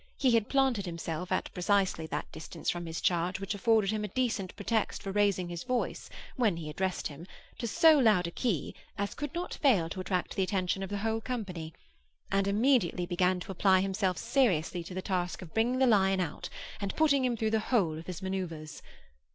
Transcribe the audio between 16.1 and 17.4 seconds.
out, and putting him